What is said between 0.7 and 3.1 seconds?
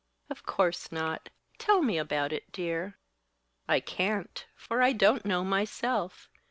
not. Tell me about it, dear."